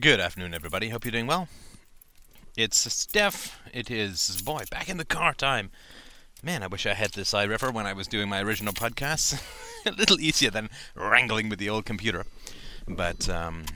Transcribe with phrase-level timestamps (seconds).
[0.00, 0.88] Good afternoon, everybody.
[0.88, 1.48] Hope you're doing well.
[2.56, 3.60] It's Steph.
[3.74, 5.70] It is, boy, back in the car time.
[6.42, 9.38] Man, I wish I had this iRiver when I was doing my original podcasts.
[9.86, 12.24] a little easier than wrangling with the old computer.
[12.88, 13.66] But um,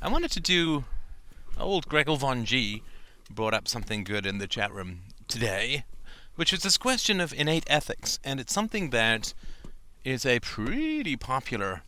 [0.00, 0.84] I wanted to do.
[1.60, 2.82] Old Gregor Von G
[3.30, 5.84] brought up something good in the chat room today,
[6.36, 8.18] which is this question of innate ethics.
[8.24, 9.34] And it's something that
[10.04, 11.82] is a pretty popular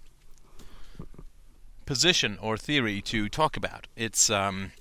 [1.88, 3.86] position or theory to talk about.
[3.96, 4.72] It's um,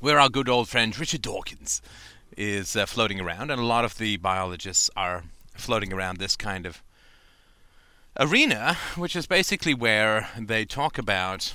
[0.00, 1.80] where our good old friend Richard Dawkins
[2.36, 5.22] is uh, floating around, and a lot of the biologists are
[5.54, 6.82] floating around this kind of
[8.18, 11.54] arena, which is basically where they talk about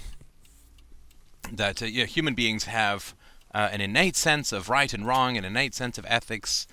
[1.51, 3.13] that uh, human beings have
[3.53, 6.65] uh, an innate sense of right and wrong, an innate sense of ethics.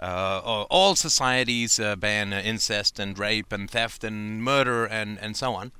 [0.00, 5.54] Uh, all societies uh, ban incest and rape and theft and murder and, and so
[5.54, 5.72] on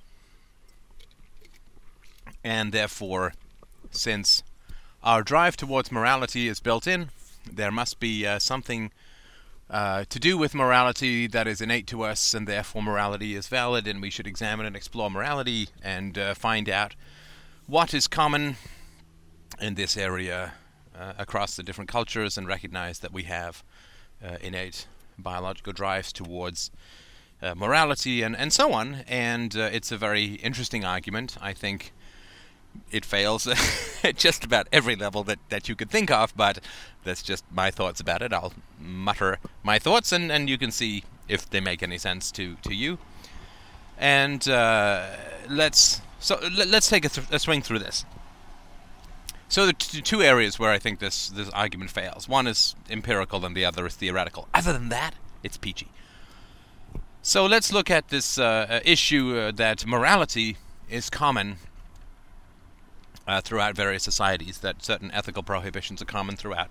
[2.44, 3.34] and therefore,
[3.90, 4.42] since
[5.02, 7.10] our drive towards morality is built in,
[7.50, 8.90] there must be uh, something
[9.70, 13.86] uh, to do with morality that is innate to us, and therefore morality is valid,
[13.86, 16.94] and we should examine and explore morality and uh, find out
[17.66, 18.56] what is common
[19.60, 20.52] in this area
[20.98, 23.64] uh, across the different cultures, and recognize that we have
[24.24, 24.86] uh, innate
[25.18, 26.70] biological drives towards.
[27.40, 31.36] Uh, morality and, and so on, and it's a very interesting argument.
[31.40, 31.92] I think
[32.90, 33.46] it fails
[34.04, 36.60] at just about every level that, that you could think of, but
[37.04, 38.32] that's just my thoughts about it.
[38.32, 42.56] I'll mutter my thoughts, and, and you can see if they make any sense to,
[42.62, 42.98] to you.
[43.98, 45.06] And uh,
[45.48, 48.04] let's so let's take a, th- a, swing through this.
[49.48, 52.28] So the t- two areas where I think this this argument fails.
[52.28, 54.48] One is empirical, and the other is theoretical.
[54.54, 55.88] Other than that, it's peachy.
[57.22, 60.56] So let's look at this uh, issue uh, that morality
[60.88, 61.56] is common
[63.26, 66.68] uh, throughout various societies, that certain ethical prohibitions are common throughout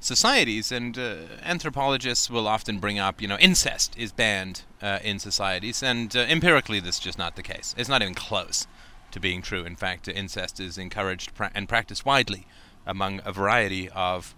[0.00, 0.72] societies.
[0.72, 5.82] And uh, anthropologists will often bring up, you know, incest is banned uh, in societies,
[5.82, 7.74] and uh, empirically, this is just not the case.
[7.78, 8.66] It's not even close
[9.12, 9.64] to being true.
[9.64, 12.46] In fact, incest is encouraged pra- and practiced widely
[12.86, 14.34] among a variety of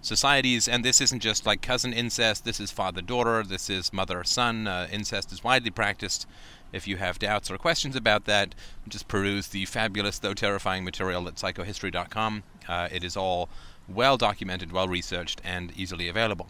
[0.00, 4.22] societies, and this isn't just like cousin incest, this is father daughter, this is mother
[4.24, 4.66] son.
[4.66, 6.26] Uh, incest is widely practiced
[6.72, 8.54] if you have doubts or questions about that,
[8.88, 12.42] just peruse the fabulous though terrifying material at psychohistory.com.
[12.68, 13.48] Uh, it is all
[13.88, 16.48] well documented, well researched, and easily available.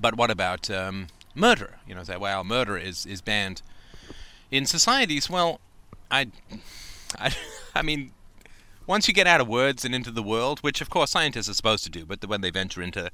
[0.00, 1.76] But what about um, murder?
[1.86, 3.62] You know, say, well, murder is, is banned
[4.50, 5.30] in societies.
[5.30, 5.60] Well,
[6.10, 6.28] I,
[7.18, 7.34] I,
[7.74, 8.12] I mean,
[8.86, 11.54] once you get out of words and into the world, which of course scientists are
[11.54, 13.10] supposed to do, but when they venture into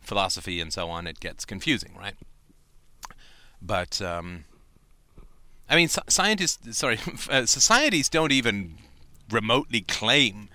[0.00, 2.14] philosophy and so on, it gets confusing, right?
[3.60, 4.44] But um,
[5.68, 6.98] I mean, scientists, sorry,
[7.30, 8.76] uh, societies don't even
[9.30, 10.48] remotely claim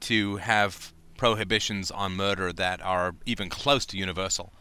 [0.00, 4.52] to have prohibitions on murder that are even close to universal.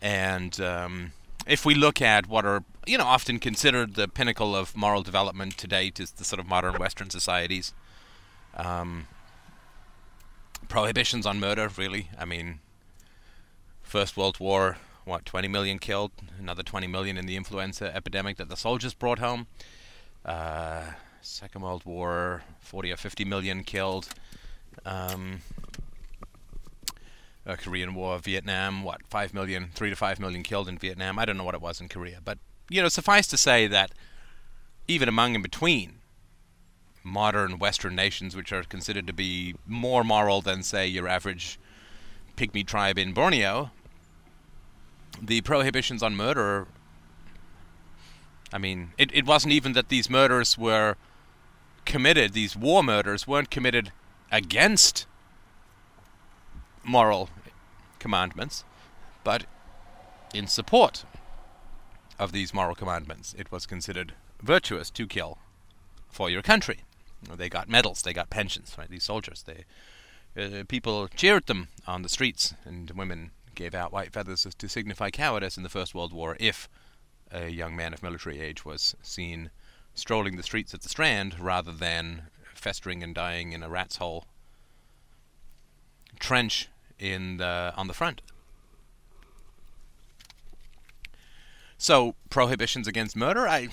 [0.00, 1.12] And um,
[1.46, 5.56] if we look at what are, you know, often considered the pinnacle of moral development
[5.58, 7.72] to date is the sort of modern Western societies.
[8.58, 9.06] Um,
[10.68, 12.10] prohibitions on murder, really.
[12.18, 12.60] I mean,
[13.82, 18.48] First World War, what 20 million killed, another 20 million in the influenza epidemic that
[18.48, 19.46] the soldiers brought home.
[20.24, 20.82] Uh,
[21.22, 24.08] Second World War, 40 or 50 million killed.
[24.84, 25.40] Um,
[27.56, 31.18] Korean War, Vietnam, what 5 million, 3 to 5 million killed in Vietnam.
[31.18, 32.38] I don't know what it was in Korea, but
[32.68, 33.92] you know, suffice to say that
[34.86, 35.97] even among and between
[37.08, 41.58] modern Western nations, which are considered to be more moral than, say, your average
[42.36, 43.70] pygmy tribe in Borneo,
[45.20, 46.68] the prohibitions on murder
[48.52, 50.96] I mean, it, it wasn't even that these murders were
[51.84, 53.92] committed, these war murders weren't committed
[54.32, 55.06] against
[56.82, 57.28] moral
[57.98, 58.64] commandments,
[59.22, 59.44] but
[60.32, 61.04] in support
[62.18, 63.34] of these moral commandments.
[63.38, 65.38] It was considered virtuous to kill
[66.08, 66.80] for your country.
[67.36, 68.88] They got medals, they got pensions, right?
[68.88, 69.64] These soldiers, they
[70.36, 75.10] uh, people cheered them on the streets, and women gave out white feathers to signify
[75.10, 76.68] cowardice in the First World War if
[77.32, 79.50] a young man of military age was seen
[79.94, 82.22] strolling the streets at the Strand rather than
[82.54, 84.26] festering and dying in a rat's hole
[86.20, 86.68] trench
[86.98, 88.22] in the, on the front.
[91.78, 93.68] So prohibitions against murder, I,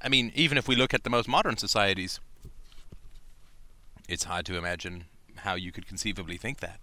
[0.00, 2.20] I mean, even if we look at the most modern societies,
[4.10, 5.04] it's hard to imagine
[5.36, 6.80] how you could conceivably think that.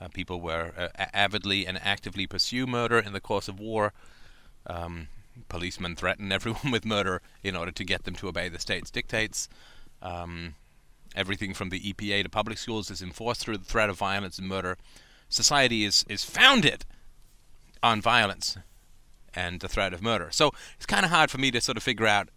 [0.00, 3.92] Uh, people were uh, avidly and actively pursue murder in the course of war.
[4.66, 5.08] Um,
[5.48, 9.48] policemen threaten everyone with murder in order to get them to obey the state's dictates.
[10.02, 10.54] Um,
[11.14, 14.48] everything from the EPA to public schools is enforced through the threat of violence and
[14.48, 14.76] murder.
[15.28, 16.84] Society is, is founded
[17.82, 18.56] on violence
[19.34, 20.28] and the threat of murder.
[20.30, 22.28] So it's kind of hard for me to sort of figure out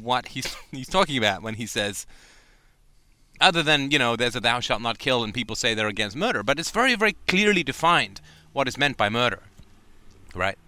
[0.00, 2.06] what he's he's talking about when he says
[3.40, 6.16] other than you know there's a thou shalt not kill and people say they're against
[6.16, 8.20] murder but it's very very clearly defined
[8.52, 9.42] what is meant by murder
[10.34, 10.58] right?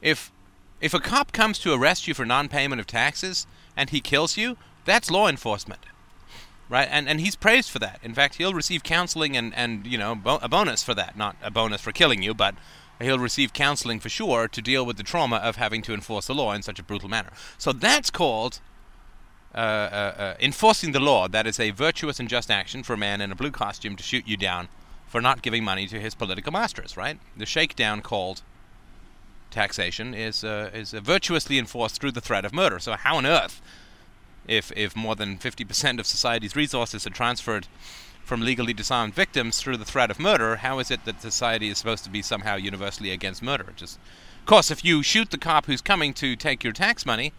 [0.00, 0.32] If
[0.80, 3.46] if a cop comes to arrest you for non-payment of taxes
[3.76, 5.80] and he kills you that's law enforcement
[6.68, 6.88] right?
[6.90, 8.00] And and he's praised for that.
[8.02, 11.16] In fact he'll receive counseling and and you know bo- a bonus for that.
[11.16, 12.54] Not a bonus for killing you but
[13.00, 16.34] he'll receive counseling for sure to deal with the trauma of having to enforce the
[16.34, 17.30] law in such a brutal manner.
[17.58, 18.60] So that's called
[19.54, 21.28] uh, uh, uh, enforcing the law.
[21.28, 24.02] That is a virtuous and just action for a man in a blue costume to
[24.02, 24.68] shoot you down
[25.06, 27.18] for not giving money to his political masters, right?
[27.36, 28.42] The shakedown called
[29.50, 32.78] taxation is uh, is virtuously enforced through the threat of murder.
[32.80, 33.62] So how on earth,
[34.48, 37.68] if if more than 50% of society's resources are transferred
[38.24, 41.78] from legally disarmed victims through the threat of murder, how is it that society is
[41.78, 43.72] supposed to be somehow universally against murder?
[43.76, 43.98] Just,
[44.40, 47.32] of course, if you shoot the cop who's coming to take your tax money,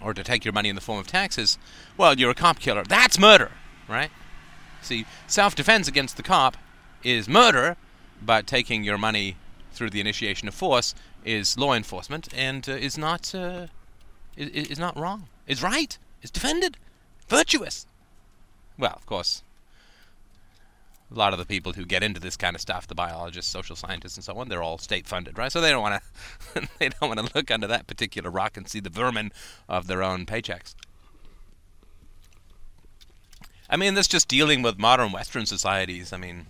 [0.00, 1.58] or to take your money in the form of taxes,
[1.96, 2.84] well, you're a cop killer.
[2.84, 3.50] That's murder,
[3.88, 4.10] right?
[4.82, 6.56] See, self-defense against the cop
[7.02, 7.76] is murder,
[8.22, 9.36] but taking your money
[9.72, 13.66] through the initiation of force is law enforcement and uh, is not uh,
[14.36, 15.28] is, is not wrong.
[15.46, 15.98] It's right.
[16.22, 16.76] It's defended.
[17.28, 17.86] Virtuous.
[18.78, 19.42] Well, of course,
[21.10, 23.76] a lot of the people who get into this kind of stuff, the biologists, social
[23.76, 25.50] scientists, and so on, they're all state funded, right?
[25.50, 26.02] So they don't want
[26.54, 29.32] to they don't want to look under that particular rock and see the vermin
[29.68, 30.74] of their own paychecks.
[33.70, 36.12] I mean, that's just dealing with modern Western societies.
[36.12, 36.46] I mean,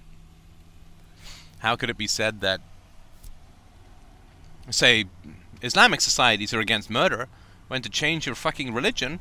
[1.60, 2.60] how could it be said that,
[4.70, 5.06] say,
[5.60, 7.28] Islamic societies are against murder
[7.66, 9.18] when to change your fucking religion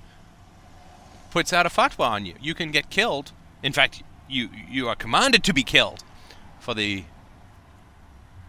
[1.31, 2.35] puts out a fatwa on you?
[2.39, 3.31] You can get killed.
[3.63, 6.03] In fact, you you are commanded to be killed
[6.59, 7.03] for the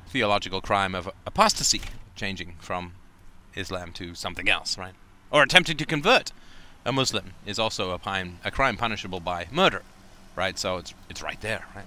[0.08, 1.82] theological crime of apostasy,
[2.16, 2.92] changing from
[3.54, 4.94] Islam to something else, right?
[5.30, 6.32] Or attempting to convert
[6.84, 9.82] a Muslim is also a, pine, a crime punishable by murder,
[10.36, 10.58] right?
[10.58, 11.86] So it's it's right there, right?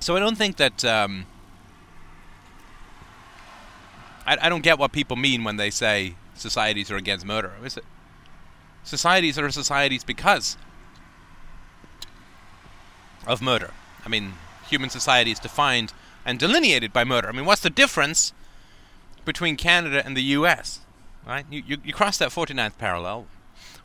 [0.00, 1.26] So I don't think that um,
[4.26, 7.52] I, I don't get what people mean when they say societies are against murder.
[7.62, 7.84] Is it?
[8.82, 10.56] Societies are societies because
[13.26, 13.70] of murder.
[14.04, 14.34] I mean,
[14.68, 15.92] human society is defined
[16.24, 17.28] and delineated by murder.
[17.28, 18.32] I mean, what's the difference
[19.24, 20.80] between Canada and the U.S.?
[21.26, 21.44] Right?
[21.50, 23.26] You, you, you cross that 49th parallel.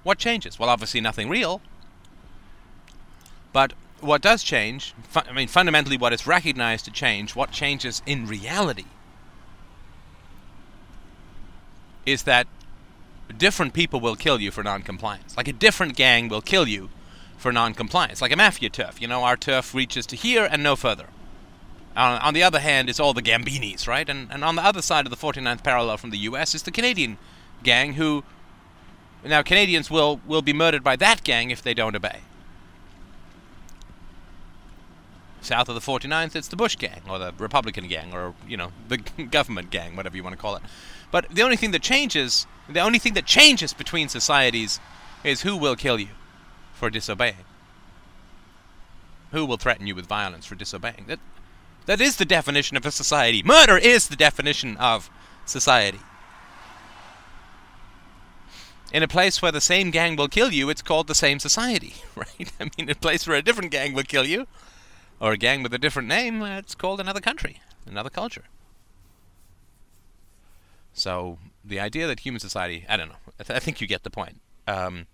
[0.03, 0.57] What changes?
[0.57, 1.61] Well, obviously nothing real.
[3.51, 8.27] But what does change, I mean, fundamentally what is recognized to change, what changes in
[8.27, 8.85] reality,
[12.05, 12.47] is that
[13.37, 15.35] different people will kill you for non-compliance.
[15.35, 16.89] Like a different gang will kill you
[17.37, 19.01] for non-compliance, like a mafia turf.
[19.01, 21.07] You know, our turf reaches to here and no further.
[21.95, 24.09] On the other hand, it's all the Gambinis, right?
[24.09, 26.53] And, and on the other side of the 49th parallel from the U.S.
[26.53, 27.17] is the Canadian
[27.63, 28.23] gang who...
[29.23, 32.19] Now, Canadians will, will be murdered by that gang if they don't obey.
[35.39, 38.71] South of the 49th, it's the Bush gang, or the Republican gang, or, you know,
[38.89, 38.97] the
[39.31, 40.63] government gang, whatever you want to call it.
[41.11, 44.79] But the only thing that changes, the only thing that changes between societies
[45.23, 46.09] is who will kill you
[46.75, 47.45] for disobeying?
[49.31, 51.05] Who will threaten you with violence for disobeying?
[51.07, 51.19] That,
[51.87, 53.41] that is the definition of a society.
[53.41, 55.09] Murder is the definition of
[55.45, 55.99] society.
[58.91, 61.95] In a place where the same gang will kill you, it's called the same society,
[62.15, 62.51] right?
[62.59, 64.47] I mean, a place where a different gang will kill you,
[65.19, 68.45] or a gang with a different name, it's called another country, another culture.
[70.93, 74.03] So the idea that human society, I don't know, I, th- I think you get
[74.03, 74.39] the point.
[74.67, 75.07] Um,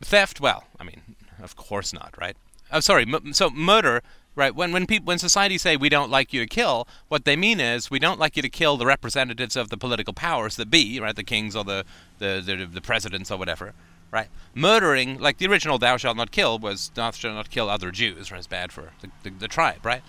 [0.00, 2.36] Theft, well, I mean, of course not, right?
[2.70, 3.02] I'm oh, sorry.
[3.02, 4.02] M- so murder,
[4.34, 4.54] right?
[4.54, 7.60] When when people when society say we don't like you to kill, what they mean
[7.60, 11.00] is we don't like you to kill the representatives of the political powers that be,
[11.00, 11.14] right?
[11.14, 11.84] The kings or the
[12.18, 13.72] the the, the presidents or whatever,
[14.10, 14.28] right?
[14.54, 18.30] Murdering, like the original "Thou shalt not kill" was "Thou shalt not kill other Jews,"
[18.30, 18.38] right?
[18.38, 20.02] It's bad for the, the, the tribe, right?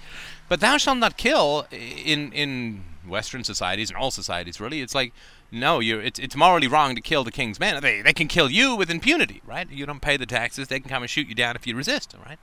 [0.50, 5.14] But "Thou shalt not kill" in in Western societies and all societies really, it's like
[5.52, 7.82] no, you're it's it's morally wrong to kill the king's men.
[7.82, 9.70] They they can kill you with impunity, right?
[9.70, 12.16] You don't pay the taxes, they can come and shoot you down if you resist,
[12.26, 12.40] right?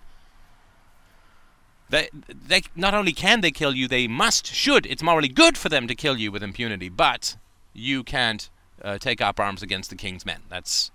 [1.91, 4.87] They they not only can they kill you, they must should.
[4.87, 7.37] It's morally good for them to kill you with impunity, but
[7.73, 8.49] you can't
[8.83, 10.41] uh, take up arms against the king's men.
[10.49, 10.91] That's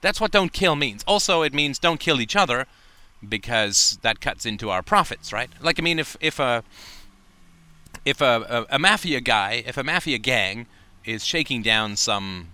[0.00, 1.04] that's what don't kill means.
[1.06, 2.66] Also, it means don't kill each other
[3.26, 5.50] because that cuts into our profits, right?
[5.60, 6.64] Like I mean, if if a
[8.08, 10.66] if a, a, a mafia guy, if a mafia gang
[11.04, 12.48] is shaking down some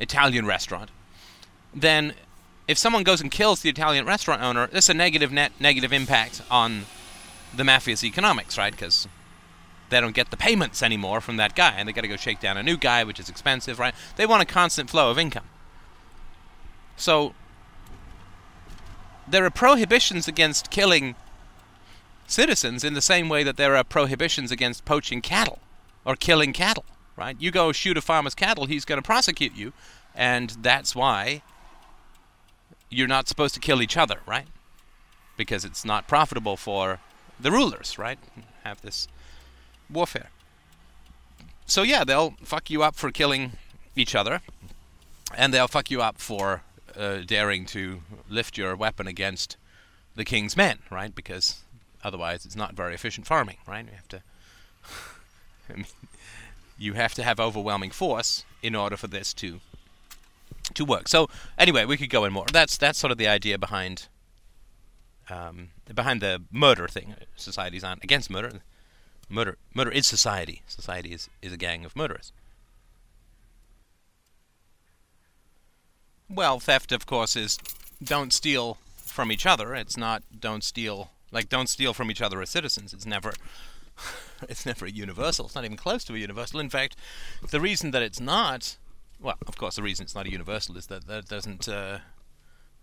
[0.00, 0.90] Italian restaurant,
[1.72, 2.14] then
[2.66, 6.42] if someone goes and kills the Italian restaurant owner, there's a negative net negative impact
[6.50, 6.86] on
[7.54, 8.72] the mafia's economics, right?
[8.72, 9.06] Because
[9.90, 12.40] they don't get the payments anymore from that guy, and they got to go shake
[12.40, 13.94] down a new guy, which is expensive, right?
[14.16, 15.48] They want a constant flow of income.
[16.96, 17.34] So
[19.26, 21.14] there are prohibitions against killing
[22.30, 25.58] citizens in the same way that there are prohibitions against poaching cattle
[26.04, 26.84] or killing cattle,
[27.16, 27.36] right?
[27.38, 29.72] You go shoot a farmer's cattle, he's going to prosecute you,
[30.14, 31.42] and that's why
[32.88, 34.46] you're not supposed to kill each other, right?
[35.36, 37.00] Because it's not profitable for
[37.38, 38.18] the rulers, right?
[38.64, 39.08] Have this
[39.88, 40.30] warfare.
[41.66, 43.52] So yeah, they'll fuck you up for killing
[43.94, 44.40] each other,
[45.36, 46.62] and they'll fuck you up for
[46.96, 49.56] uh, daring to lift your weapon against
[50.16, 51.14] the king's men, right?
[51.14, 51.62] Because
[52.02, 53.84] otherwise, it's not very efficient farming, right?
[53.84, 54.22] You have to.
[55.70, 55.86] I mean,
[56.78, 59.60] you have to have overwhelming force in order for this to
[60.74, 61.08] to work.
[61.08, 61.28] So
[61.58, 62.46] anyway, we could go in more.
[62.52, 64.08] That's that's sort of the idea behind
[65.28, 67.14] um, behind the murder thing.
[67.36, 68.60] Societies aren't against murder.
[69.28, 70.62] Murder murder is society.
[70.66, 72.32] Society is, is a gang of murderers.
[76.28, 77.58] Well, theft, of course, is
[78.02, 79.74] don't steal from each other.
[79.74, 82.92] It's not don't steal like don't steal from each other as citizens.
[82.92, 83.32] It's never
[84.48, 85.46] it's never universal.
[85.46, 86.60] It's not even close to a universal.
[86.60, 86.96] In fact,
[87.50, 88.76] the reason that it's not
[89.20, 91.98] well, of course, the reason it's not a universal is that that doesn't uh,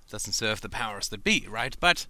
[0.10, 1.76] doesn't serve the powers that be, right?
[1.80, 2.08] But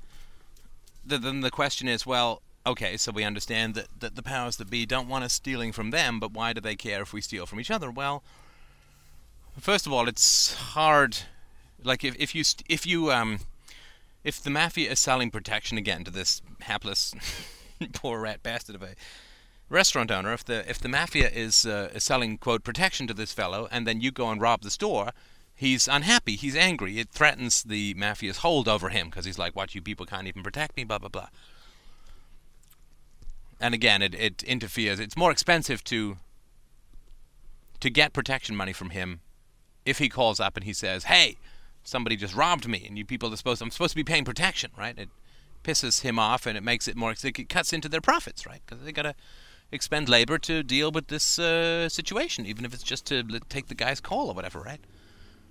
[1.06, 4.70] the, then the question is, well, okay, so we understand that, that the powers that
[4.70, 7.46] be don't want us stealing from them, but why do they care if we steal
[7.46, 7.90] from each other?
[7.90, 8.24] Well,
[9.58, 11.18] first of all, it's hard.
[11.82, 13.40] Like if if you st- if you um
[14.28, 17.16] if the mafia is selling protection again to this hapless
[17.94, 18.94] poor rat bastard of a
[19.70, 23.32] restaurant owner, if the if the mafia is, uh, is selling quote protection to this
[23.32, 25.12] fellow, and then you go and rob the store,
[25.56, 27.00] he's unhappy, he's angry.
[27.00, 30.44] It threatens the mafia's hold over him because he's like, "What you people can't even
[30.44, 31.30] protect me," blah blah blah.
[33.62, 35.00] And again, it it interferes.
[35.00, 36.18] It's more expensive to
[37.80, 39.22] to get protection money from him
[39.86, 41.38] if he calls up and he says, "Hey,
[41.88, 44.72] somebody just robbed me, and you people are supposed I'm supposed to be paying protection,"
[44.78, 44.98] right?
[44.98, 45.10] It
[45.64, 48.62] pisses him off and it makes it more it cuts into their profits, right?
[48.66, 49.16] Because they gotta
[49.72, 53.76] expend labor to deal with this uh, situation, even if it's just to take the
[53.76, 54.80] guy's call or whatever, right?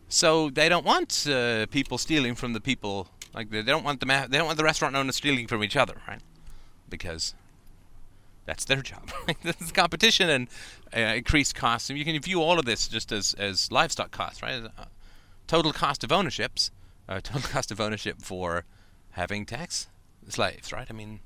[0.09, 3.09] So they don't want uh, people stealing from the people.
[3.35, 5.77] Like they don't want the ma- they don't want the restaurant owners stealing from each
[5.77, 6.21] other, right?
[6.89, 7.35] Because
[8.47, 9.11] that's their job.
[9.43, 10.49] this is competition and
[10.97, 11.91] uh, increased costs.
[11.91, 14.63] And you can view all of this just as as livestock costs, right?
[15.47, 16.71] Total cost of ownerships,
[17.09, 18.65] uh, total cost of ownership for
[19.13, 19.89] having tax
[20.29, 20.87] slaves, right?
[20.89, 21.21] I mean,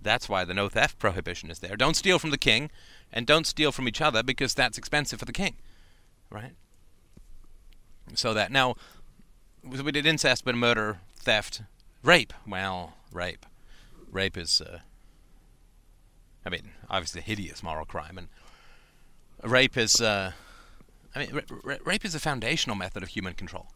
[0.00, 1.76] that's why the no theft prohibition is there.
[1.76, 2.70] Don't steal from the king,
[3.12, 5.56] and don't steal from each other because that's expensive for the king,
[6.30, 6.52] right?
[8.14, 8.76] So that now
[9.62, 11.62] we did incest, but murder, theft,
[12.02, 12.32] rape.
[12.46, 13.46] Well, rape,
[14.10, 14.80] rape is, uh,
[16.44, 18.28] I mean, obviously a hideous moral crime, and
[19.42, 20.32] rape is, uh,
[21.14, 21.42] I mean,
[21.84, 23.68] rape is a foundational method of human control.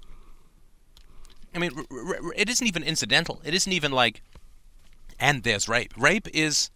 [1.55, 1.87] I mean,
[2.35, 3.41] it isn't even incidental.
[3.45, 4.23] It isn't even like
[5.19, 5.93] and there's rape.
[5.97, 6.71] Rape is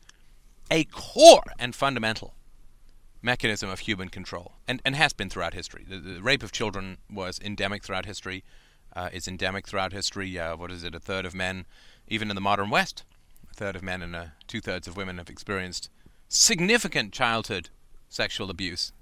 [0.70, 2.34] a core and fundamental
[3.22, 5.84] mechanism of human control, and, and has been throughout history.
[5.86, 8.44] The, the rape of children was endemic throughout history,
[8.96, 10.38] uh, is endemic throughout history.
[10.38, 10.94] Uh, what is it?
[10.94, 11.66] A third of men,
[12.08, 13.04] even in the modern West,
[13.50, 15.90] a third of men and uh, two thirds of women have experienced
[16.28, 17.68] significant childhood
[18.08, 18.92] sexual abuse.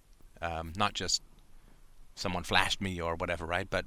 [0.40, 1.22] Um, not just
[2.18, 3.68] someone flashed me or whatever, right?
[3.68, 3.86] But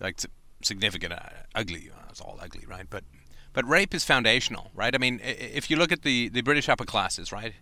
[0.00, 0.20] like
[0.62, 1.18] significant, uh,
[1.54, 1.90] ugly.
[1.94, 2.86] Uh, it's all ugly, right?
[2.88, 3.04] But
[3.52, 4.94] but rape is foundational, right?
[4.94, 7.54] I mean, if you look at the, the British upper classes, right?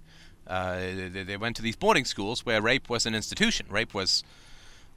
[0.45, 3.67] Uh, they, they, went to these boarding schools where rape was an institution.
[3.71, 4.25] Rape was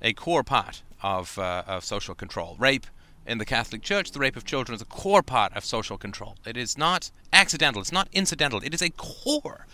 [0.01, 2.55] a core part of, uh, of social control.
[2.57, 2.87] Rape
[3.27, 6.35] in the Catholic Church, the rape of children is a core part of social control.
[6.47, 7.81] It is not accidental.
[7.81, 8.59] It's not incidental.
[8.63, 9.67] It is a core,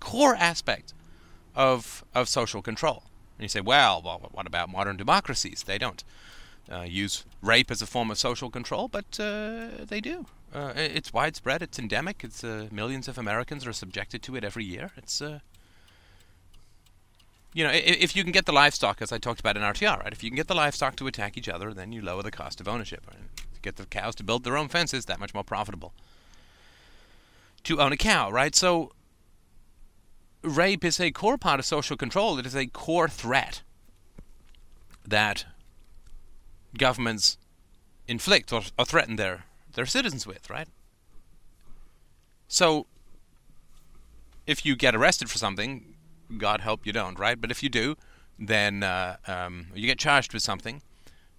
[0.00, 0.94] core aspect
[1.54, 3.02] of of social control.
[3.40, 5.62] And you say, well, well what about modern democracies?
[5.62, 6.04] They don't
[6.70, 10.26] uh, use rape as a form of social control, but uh, they do.
[10.54, 11.62] Uh, it's widespread.
[11.62, 12.22] It's endemic.
[12.22, 14.90] It's uh, millions of Americans are subjected to it every year.
[14.94, 15.38] It's uh,
[17.54, 20.04] you know, if, if, you can get the livestock, as I talked about in RTR,
[20.04, 20.12] right?
[20.12, 22.60] If you can get the livestock to attack each other, then you lower the cost
[22.60, 23.06] of ownership.
[23.08, 23.22] Right?
[23.62, 25.94] Get the cows to build their own fences, that much more profitable
[27.64, 28.54] to own a cow, right?
[28.54, 28.92] So
[30.42, 32.38] rape is a core part of social control.
[32.38, 33.62] It is a core threat
[35.06, 35.46] that
[36.76, 37.38] governments
[38.06, 39.44] inflict or, or threaten their
[39.74, 40.68] their citizens with, right?
[42.48, 42.86] So,
[44.46, 45.94] if you get arrested for something,
[46.36, 47.40] God help you don't, right?
[47.40, 47.96] But if you do,
[48.36, 50.82] then uh, um, you get charged with something,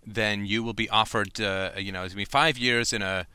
[0.05, 3.01] then you will be offered, uh, you know, it's going to be five years in
[3.01, 3.27] a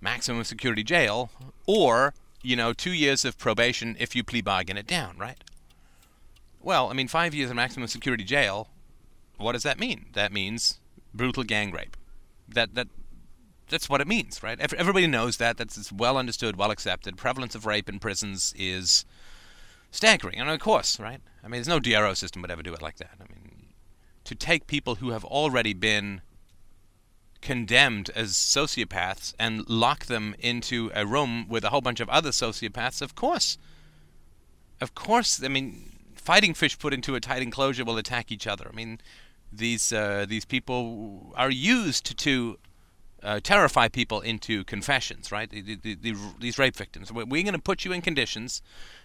[0.00, 1.30] maximum security jail,
[1.66, 2.14] or
[2.44, 5.42] you know, two years of probation if you plea bargain it down, right?
[6.60, 8.68] Well, I mean, five years in maximum security jail.
[9.36, 10.06] What does that mean?
[10.12, 10.78] That means
[11.12, 11.96] brutal gang rape.
[12.48, 12.88] That that
[13.68, 14.60] that's what it means, right?
[14.60, 15.56] Everybody knows that.
[15.56, 17.16] That's well understood, well accepted.
[17.16, 19.04] Prevalence of rape in prisons is
[19.90, 21.20] staggering, and of course, right?
[21.42, 23.12] I mean, there's no DRO system would ever do it like that.
[23.20, 23.66] I mean,
[24.24, 26.20] to take people who have already been
[27.44, 32.30] condemned as sociopaths and lock them into a room with a whole bunch of other
[32.30, 33.58] sociopaths, of course.
[34.80, 38.68] Of course, I mean, fighting fish put into a tight enclosure will attack each other.
[38.72, 38.98] I mean,
[39.52, 42.58] these uh, these people are used to
[43.22, 45.48] uh, terrify people into confessions, right?
[45.48, 47.12] The, the, the, these rape victims.
[47.12, 48.62] We're going to put you in conditions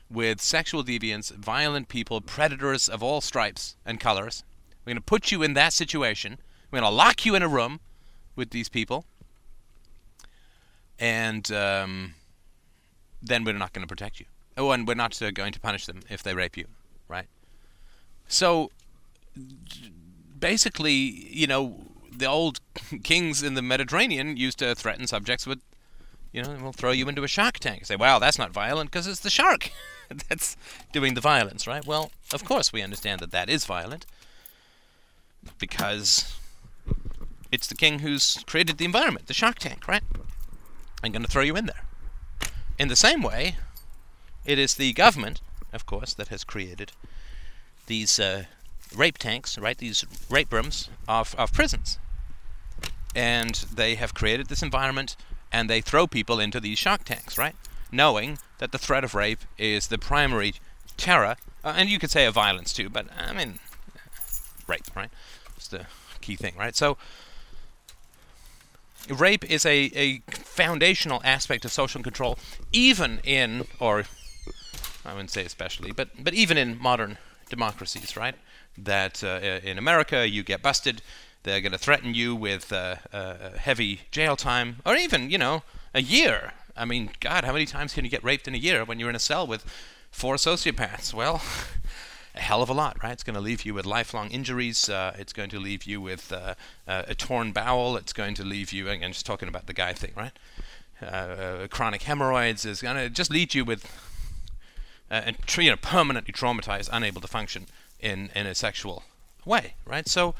[0.09, 4.43] with sexual deviants, violent people, predators of all stripes and colors.
[4.83, 6.39] We're going to put you in that situation.
[6.71, 7.79] We're going to lock you in a room
[8.35, 9.05] with these people,
[10.97, 12.13] and um,
[13.21, 14.25] then we're not going to protect you.
[14.57, 16.65] Oh, and we're not uh, going to punish them if they rape you,
[17.07, 17.27] right?
[18.27, 18.71] So
[20.39, 22.59] basically, you know, the old
[23.03, 25.59] kings in the Mediterranean used to threaten subjects with,
[26.31, 27.85] you know, we'll throw you into a shark tank.
[27.85, 29.71] Say, wow, that's not violent because it's the shark
[30.29, 30.57] that's
[30.91, 31.85] doing the violence, right?
[31.85, 34.05] Well, of course we understand that that is violent
[35.57, 36.35] because
[37.51, 40.03] it's the king who's created the environment, the shark tank, right?
[41.03, 41.83] I'm going to throw you in there.
[42.77, 43.55] In the same way,
[44.45, 45.41] it is the government,
[45.73, 46.91] of course, that has created
[47.87, 48.45] these uh,
[48.95, 49.77] rape tanks, right?
[49.77, 51.99] These rape rooms of, of prisons.
[53.15, 55.15] And they have created this environment
[55.51, 57.55] and they throw people into these shark tanks, right?
[57.91, 60.53] Knowing that the threat of rape is the primary
[60.95, 63.59] terror, uh, and you could say a violence too, but I mean,
[64.67, 65.09] rape, right?
[65.57, 65.87] It's the
[66.21, 66.75] key thing, right?
[66.75, 66.97] So,
[69.09, 72.37] rape is a, a foundational aspect of social control,
[72.71, 74.05] even in, or
[75.05, 77.17] I wouldn't say especially, but, but even in modern
[77.49, 78.35] democracies, right?
[78.77, 81.01] That uh, in America you get busted,
[81.43, 85.63] they're going to threaten you with uh, uh, heavy jail time, or even, you know,
[85.93, 86.53] a year.
[86.75, 89.09] I mean, God, how many times can you get raped in a year when you're
[89.09, 89.65] in a cell with
[90.11, 91.13] four sociopaths?
[91.13, 91.41] Well,
[92.35, 93.11] a hell of a lot, right?
[93.11, 94.89] It's going to leave you with lifelong injuries.
[94.89, 96.55] Uh, it's going to leave you with uh,
[96.87, 97.97] uh, a torn bowel.
[97.97, 100.31] It's going to leave you, again, just talking about the guy thing, right?
[101.01, 103.85] Uh, chronic hemorrhoids is going to just lead you with,
[105.09, 107.67] uh, and you know, permanently traumatized, unable to function
[107.99, 109.03] in, in a sexual
[109.45, 110.07] way, right?
[110.07, 110.35] So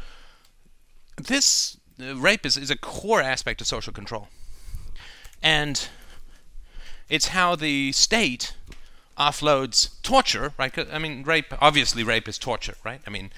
[1.18, 4.28] this uh, rape is, is a core aspect of social control.
[5.42, 5.88] And
[7.10, 8.54] it's how the state
[9.20, 10.74] offloads torture, right?
[10.92, 13.02] I mean, rape, obviously, rape is torture, right?
[13.06, 13.32] I mean,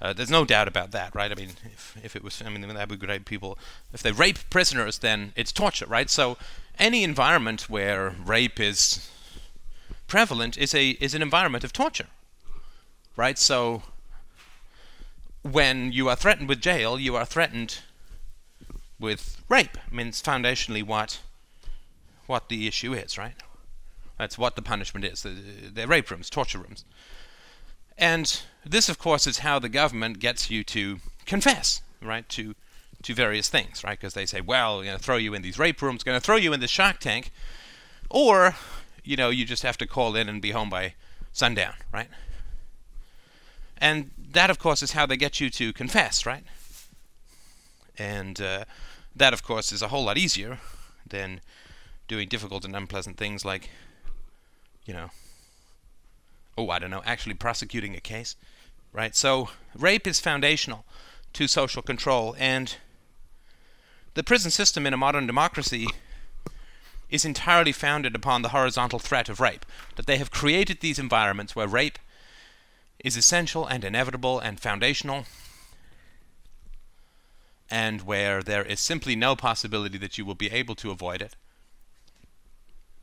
[0.00, 1.30] uh, there's no doubt about that, right?
[1.30, 3.58] I mean, if, if it was, I mean, the Abu Ghraib people,
[3.92, 6.08] if they rape prisoners, then it's torture, right?
[6.08, 6.36] So
[6.78, 9.10] any environment where rape is
[10.06, 12.06] prevalent is a is an environment of torture,
[13.16, 13.38] right?
[13.38, 13.82] So
[15.42, 17.78] when you are threatened with jail, you are threatened
[18.98, 19.78] with rape.
[19.90, 21.20] I mean, it's foundationally what
[22.28, 23.34] what the issue is, right?
[24.18, 25.24] That's what the punishment is.
[25.24, 26.84] They're rape rooms, torture rooms.
[27.98, 32.54] And this, of course, is how the government gets you to confess, right, to
[33.02, 33.98] to various things, right?
[33.98, 36.24] Because they say, well, we're going to throw you in these rape rooms, going to
[36.24, 37.30] throw you in the shark tank,
[38.10, 38.56] or,
[39.04, 40.94] you know, you just have to call in and be home by
[41.32, 42.08] sundown, right?
[43.78, 46.44] And that, of course, is how they get you to confess, right?
[47.98, 48.64] And uh,
[49.14, 50.58] that, of course, is a whole lot easier
[51.06, 51.40] than
[52.08, 53.70] doing difficult and unpleasant things like,
[54.84, 55.10] you know,
[56.56, 58.36] oh, I don't know, actually prosecuting a case,
[58.92, 59.14] right?
[59.14, 60.84] So rape is foundational
[61.34, 62.76] to social control, and
[64.14, 65.86] the prison system in a modern democracy
[67.10, 69.66] is entirely founded upon the horizontal threat of rape.
[69.96, 71.98] That they have created these environments where rape
[73.04, 75.26] is essential and inevitable and foundational,
[77.70, 81.36] and where there is simply no possibility that you will be able to avoid it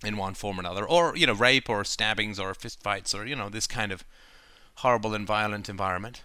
[0.04, 3.36] in one form or another, or you know, rape or stabbings or fistfights or you
[3.36, 4.04] know this kind of
[4.76, 6.22] horrible and violent environment.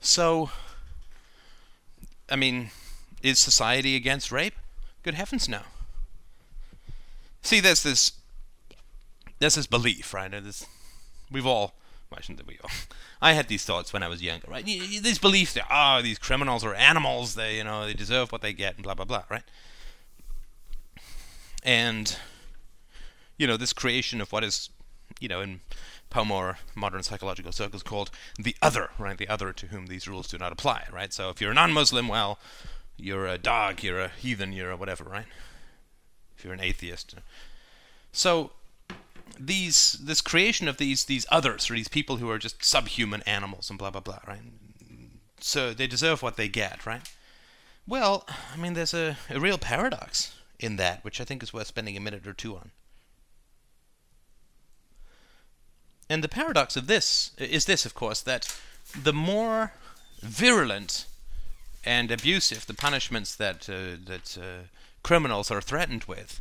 [0.00, 0.50] So,
[2.28, 2.70] I mean,
[3.22, 4.54] is society against rape?
[5.04, 5.60] Good heavens, no.
[7.40, 8.12] See, there's this,
[9.38, 10.30] there's this belief, right?
[10.30, 10.66] There's,
[11.30, 11.74] we've all
[12.12, 12.70] why shouldn't we all?
[13.20, 14.64] I had these thoughts when I was younger, right?
[14.64, 17.34] These beliefs that oh, these criminals are animals.
[17.34, 19.42] They, you know, they deserve what they get, and blah blah blah, right?
[21.62, 22.16] and
[23.38, 24.70] you know this creation of what is
[25.20, 25.60] you know in
[26.10, 29.16] Pomor modern psychological circles called the other, right?
[29.16, 31.10] The other to whom these rules do not apply, right?
[31.10, 32.38] So if you're a non-Muslim, well,
[32.98, 35.24] you're a dog, you're a heathen, you're a whatever, right?
[36.36, 37.14] If you're an atheist.
[38.12, 38.50] So
[39.38, 43.70] these this creation of these these others or these people who are just subhuman animals
[43.70, 44.42] and blah blah blah, right?
[45.40, 47.02] So they deserve what they get, right?
[47.86, 51.66] Well, I mean, there's a, a real paradox in that, which I think is worth
[51.66, 52.70] spending a minute or two on.
[56.08, 58.54] And the paradox of this is this, of course, that
[59.00, 59.72] the more
[60.20, 61.06] virulent
[61.84, 64.66] and abusive the punishments that uh, that uh,
[65.02, 66.40] criminals are threatened with,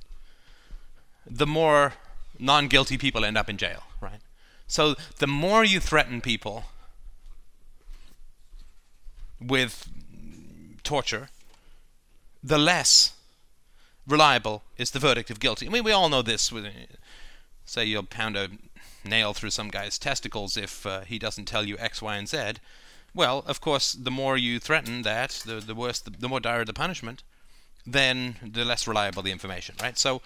[1.26, 1.94] the more
[2.42, 4.20] non-guilty people end up in jail, right?
[4.68, 6.66] So the more you threaten people
[9.40, 9.88] with
[10.84, 11.30] torture,
[12.44, 13.14] the less
[14.08, 15.68] reliable is the verdict of guilty.
[15.68, 16.52] I mean, we all know this.
[17.66, 18.50] Say you'll pound a
[19.06, 22.54] nail through some guy's testicles if uh, he doesn't tell you X, Y, and Z.
[23.14, 26.66] Well, of course, the more you threaten that, the, the worse, the, the more dire
[26.66, 27.24] the punishment,
[27.86, 29.98] then the less reliable the information, right?
[29.98, 30.22] So,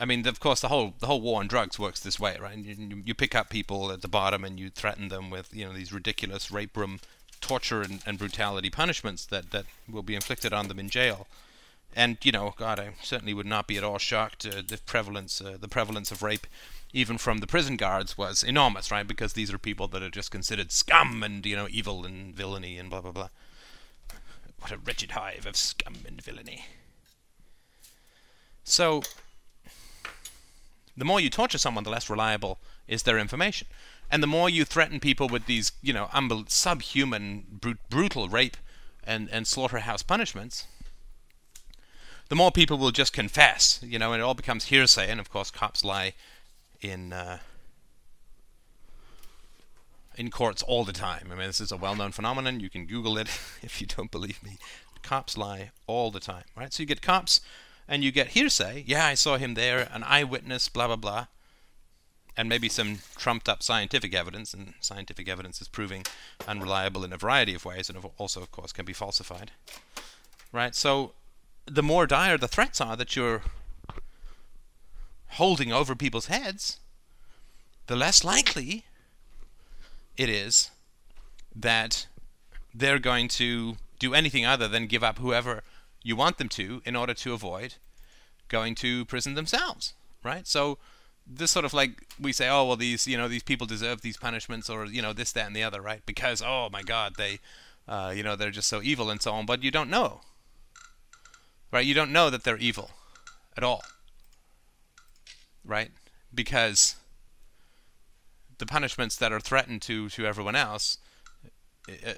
[0.00, 2.56] I mean, of course, the whole the whole war on drugs works this way, right?
[2.56, 5.72] You, you pick up people at the bottom and you threaten them with, you know,
[5.72, 7.00] these ridiculous rape room
[7.40, 11.26] torture and, and brutality punishments that, that will be inflicted on them in jail.
[11.96, 15.40] And you know, God, I certainly would not be at all shocked uh, the prevalence
[15.40, 16.46] uh, the prevalence of rape
[16.92, 19.06] even from the prison guards was enormous, right?
[19.06, 22.78] Because these are people that are just considered scum and you know evil and villainy
[22.78, 23.28] and blah blah blah.
[24.60, 26.66] What a wretched hive of scum and villainy.
[28.64, 29.02] So,
[30.98, 33.66] the more you torture someone, the less reliable is their information,
[34.10, 38.56] and the more you threaten people with these you know unbel- subhuman, brut- brutal rape
[39.04, 40.66] and and slaughterhouse punishments.
[42.28, 45.10] The more people will just confess, you know, and it all becomes hearsay.
[45.10, 46.12] And of course, cops lie
[46.82, 47.38] in uh,
[50.18, 51.28] in courts all the time.
[51.32, 52.60] I mean, this is a well-known phenomenon.
[52.60, 53.28] You can Google it
[53.62, 54.58] if you don't believe me.
[55.02, 56.72] Cops lie all the time, right?
[56.72, 57.40] So you get cops,
[57.88, 58.84] and you get hearsay.
[58.86, 61.26] Yeah, I saw him there, an eyewitness, blah blah blah,
[62.36, 64.52] and maybe some trumped-up scientific evidence.
[64.54, 66.04] And scientific evidence is proving
[66.46, 69.50] unreliable in a variety of ways, and also, of course, can be falsified.
[70.52, 70.74] Right?
[70.74, 71.12] So
[71.66, 73.42] the more dire the threats are that you're
[75.32, 76.78] holding over people's heads,
[77.86, 78.84] the less likely
[80.16, 80.70] it is
[81.54, 82.06] that
[82.74, 85.62] they're going to do anything other than give up whoever
[86.02, 87.74] you want them to in order to avoid
[88.48, 90.46] going to prison themselves, right?
[90.46, 90.78] So
[91.26, 94.16] this sort of like we say, oh well, these you know these people deserve these
[94.16, 96.02] punishments, or you know this, that, and the other, right?
[96.06, 97.40] Because oh my God, they,
[97.86, 99.46] uh, you know, they're just so evil and so on.
[99.46, 100.20] But you don't know,
[101.70, 101.84] right?
[101.84, 102.90] You don't know that they're evil
[103.56, 103.82] at all
[105.68, 105.90] right?
[106.34, 106.96] Because
[108.58, 110.98] the punishments that are threatened to, to everyone else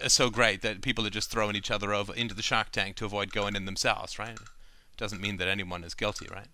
[0.02, 2.96] are so great that people are just throwing each other over into the shark tank
[2.96, 4.38] to avoid going in themselves, right?
[4.96, 6.48] Doesn't mean that anyone is guilty, right?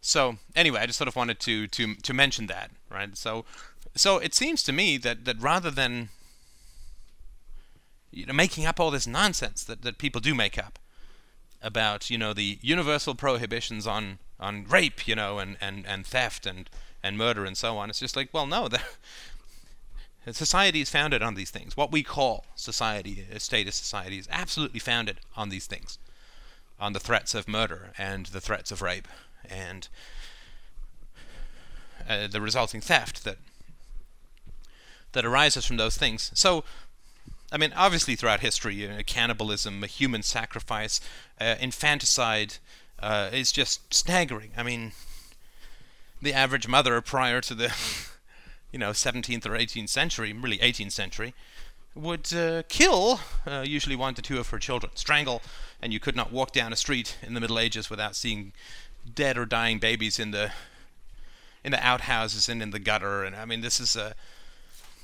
[0.00, 3.16] So anyway, I just sort of wanted to to to mention that, right?
[3.16, 3.44] So
[3.94, 6.08] so it seems to me that that rather than
[8.10, 10.78] you know making up all this nonsense that, that people do make up
[11.62, 16.46] about you know the universal prohibitions on on rape, you know, and, and, and theft
[16.46, 16.68] and,
[17.02, 17.90] and murder and so on.
[17.90, 18.68] It's just like, well, no,
[20.30, 21.76] the, society is founded on these things.
[21.76, 25.98] What we call society, a state of society, is absolutely founded on these things,
[26.78, 29.08] on the threats of murder and the threats of rape
[29.48, 29.88] and
[32.08, 33.36] uh, the resulting theft that
[35.12, 36.30] that arises from those things.
[36.34, 36.62] So,
[37.50, 41.00] I mean, obviously, throughout history, you know, cannibalism, human sacrifice,
[41.40, 42.58] uh, infanticide,
[43.00, 44.52] uh, is just staggering.
[44.56, 44.92] I mean,
[46.22, 47.74] the average mother prior to the,
[48.72, 51.34] you know, 17th or 18th century, really 18th century,
[51.94, 55.42] would uh, kill uh, usually one to two of her children, strangle,
[55.82, 58.52] and you could not walk down a street in the Middle Ages without seeing
[59.14, 60.52] dead or dying babies in the
[61.62, 63.22] in the outhouses and in the gutter.
[63.22, 64.14] And I mean, this is a,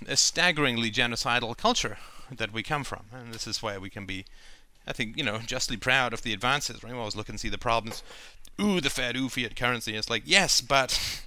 [0.09, 1.98] a staggeringly genocidal culture
[2.31, 4.24] that we come from, and this is why we can be
[4.87, 6.92] I think, you know, justly proud of the advances, right?
[6.92, 8.02] We always look and see the problems.
[8.61, 9.96] Ooh, the Fed, ooh, fiat currency.
[9.96, 11.24] It's like, yes, but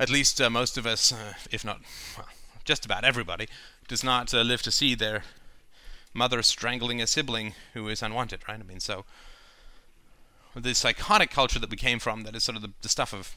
[0.00, 1.80] at least uh, most of us, uh, if not,
[2.16, 2.26] well,
[2.64, 3.46] just about everybody,
[3.86, 5.22] does not uh, live to see their
[6.14, 8.58] mother strangling a sibling who is unwanted, right?
[8.58, 9.04] I mean, so
[10.56, 13.36] the psychotic culture that we came from, that is sort of the, the stuff of,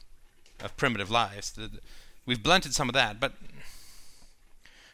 [0.58, 1.80] of primitive lives, the, the,
[2.24, 3.34] we've blunted some of that, but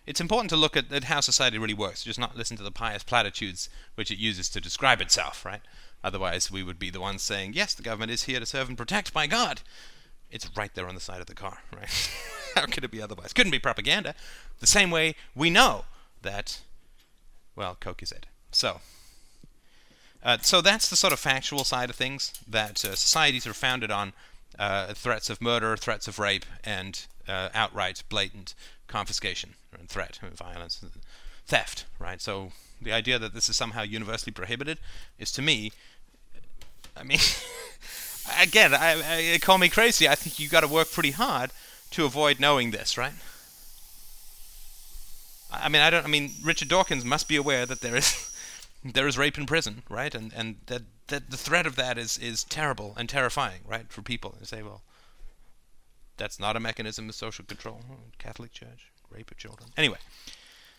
[0.07, 2.73] it's important to look at, at how society really works, just not listen to the
[2.73, 5.63] pious platitudes which it uses to describe itself, right?
[6.03, 8.77] Otherwise, we would be the ones saying, yes, the government is here to serve and
[8.77, 9.61] protect by God.
[10.31, 12.11] It's right there on the side of the car, right?
[12.55, 13.33] how could it be otherwise?
[13.33, 14.15] Couldn't be propaganda.
[14.61, 15.85] The same way we know
[16.23, 16.61] that,
[17.57, 18.27] well, Coke is it.
[18.53, 18.81] So,
[20.23, 23.91] uh, so that's the sort of factual side of things, that uh, societies are founded
[23.91, 24.13] on
[24.59, 28.55] uh, threats of murder, threats of rape, and uh, outright, blatant
[28.87, 30.91] confiscation and threat, and violence, and
[31.47, 31.87] theft.
[31.99, 32.21] Right.
[32.21, 34.79] So the idea that this is somehow universally prohibited
[35.19, 35.73] is, to me,
[36.97, 37.19] I mean,
[38.41, 40.09] again, I, I, call me crazy.
[40.09, 41.51] I think you've got to work pretty hard
[41.93, 43.13] to avoid knowing this, right?
[45.53, 46.05] I mean, I don't.
[46.05, 48.33] I mean, Richard Dawkins must be aware that there is
[48.85, 50.15] there is rape in prison, right?
[50.15, 54.03] And and that that the threat of that is is terrible and terrifying, right, for
[54.03, 54.35] people.
[54.39, 54.83] And say, well,
[56.17, 57.81] that's not a mechanism of social control.
[58.19, 59.71] Catholic Church, rape of children.
[59.77, 59.99] Anyway,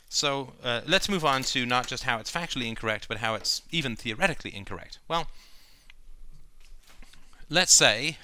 [0.07, 3.61] so uh, let's move on to not just how it's factually incorrect, but how it's
[3.71, 4.99] even theoretically incorrect.
[5.07, 5.27] Well,
[7.51, 8.17] let's say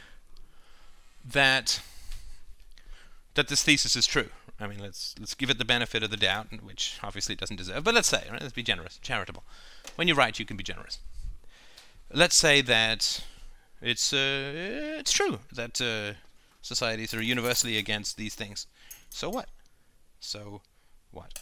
[1.24, 1.82] that
[3.36, 4.30] that this thesis is true.
[4.60, 7.58] I mean, let's let's give it the benefit of the doubt, which obviously it doesn't
[7.58, 7.84] deserve.
[7.84, 9.44] But let's say, right, let's be generous, charitable.
[9.96, 10.98] When you write, you can be generous.
[12.12, 13.24] Let's say that
[13.82, 16.18] it's uh, it's true that uh,
[16.62, 18.66] societies are universally against these things.
[19.10, 19.50] So what?
[20.20, 20.62] So
[21.12, 21.40] what?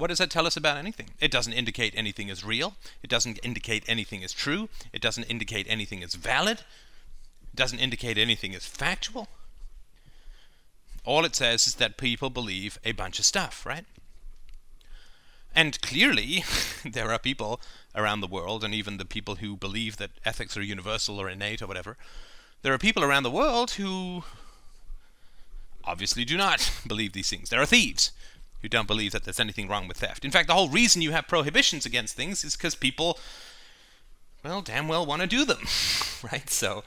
[0.00, 1.10] What does that tell us about anything?
[1.20, 2.72] It doesn't indicate anything is real.
[3.02, 4.70] It doesn't indicate anything is true.
[4.94, 6.60] It doesn't indicate anything is valid.
[7.52, 9.28] It doesn't indicate anything is factual.
[11.04, 13.84] All it says is that people believe a bunch of stuff, right?
[15.54, 16.44] And clearly,
[16.84, 17.60] there are people
[17.94, 21.60] around the world, and even the people who believe that ethics are universal or innate
[21.60, 21.98] or whatever,
[22.62, 24.24] there are people around the world who
[25.84, 27.50] obviously do not believe these things.
[27.50, 28.12] There are thieves
[28.62, 30.24] who don't believe that there's anything wrong with theft.
[30.24, 33.18] In fact, the whole reason you have prohibitions against things is because people,
[34.44, 35.60] well, damn well want to do them,
[36.32, 36.48] right?
[36.50, 36.84] So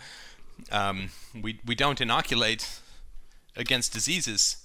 [0.72, 1.10] um,
[1.40, 2.80] we we don't inoculate
[3.56, 4.58] against diseases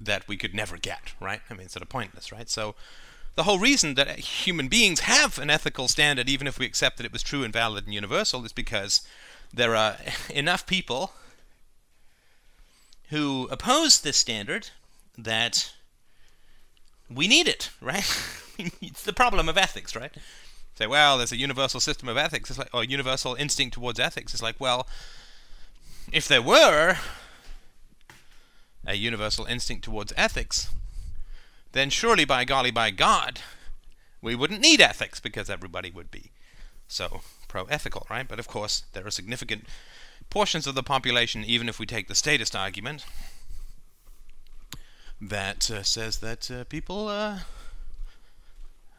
[0.00, 1.40] that we could never get, right?
[1.50, 2.48] I mean, it's sort of pointless, right?
[2.48, 2.74] So
[3.34, 7.06] the whole reason that human beings have an ethical standard, even if we accept that
[7.06, 9.06] it was true and valid and universal, is because
[9.52, 9.96] there are
[10.30, 11.12] enough people
[13.10, 14.70] who oppose this standard
[15.16, 15.72] that
[17.12, 18.04] we need it, right?
[18.80, 20.12] it's the problem of ethics, right?
[20.74, 24.32] Say, well, there's a universal system of ethics, it's like, or universal instinct towards ethics.
[24.32, 24.86] It's like, well,
[26.12, 26.96] if there were
[28.86, 30.70] a universal instinct towards ethics,
[31.72, 33.40] then surely, by golly, by God,
[34.22, 36.30] we wouldn't need ethics because everybody would be
[36.86, 38.26] so pro ethical, right?
[38.26, 39.66] But of course, there are significant
[40.30, 43.04] portions of the population, even if we take the statist argument,
[45.20, 47.40] that uh, says that uh, people uh,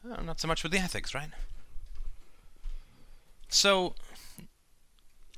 [0.04, 1.30] not so much with the ethics, right?
[3.50, 3.96] So,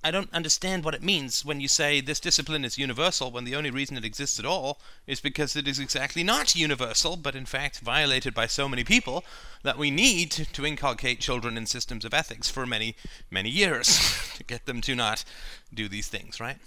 [0.03, 3.55] I don't understand what it means when you say this discipline is universal when the
[3.55, 7.45] only reason it exists at all is because it is exactly not universal, but in
[7.45, 9.23] fact violated by so many people
[9.61, 12.95] that we need to inculcate children in systems of ethics for many,
[13.29, 15.23] many years to get them to not
[15.71, 16.57] do these things, right?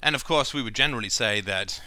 [0.00, 1.80] And of course, we would generally say that.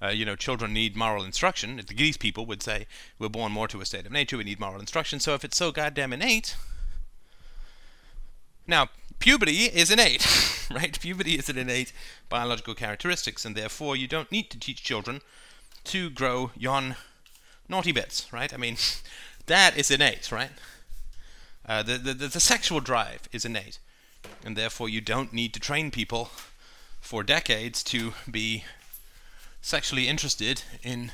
[0.00, 1.76] Uh, you know, children need moral instruction.
[1.76, 2.86] The These people would say
[3.18, 4.36] we're born more to a state of nature.
[4.36, 5.18] We need moral instruction.
[5.18, 6.56] So if it's so goddamn innate,
[8.66, 10.26] now puberty is innate,
[10.70, 10.98] right?
[11.00, 11.92] Puberty is an innate
[12.28, 15.20] biological characteristics, and therefore you don't need to teach children
[15.84, 16.96] to grow yon
[17.68, 18.52] naughty bits, right?
[18.52, 18.76] I mean,
[19.46, 20.50] that is innate, right?
[21.66, 23.78] Uh, the, the, the sexual drive is innate,
[24.44, 26.30] and therefore you don't need to train people
[27.00, 28.64] for decades to be
[29.60, 31.12] sexually interested in,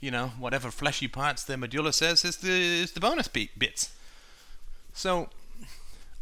[0.00, 3.92] you know, whatever fleshy parts their medulla says is the is the bonus bits.
[4.92, 5.28] So